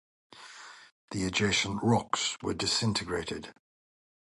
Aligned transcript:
The 1.11 1.25
adjacent 1.27 1.83
rocks 1.83 2.35
were 2.41 2.55
disintegrated. 2.55 3.53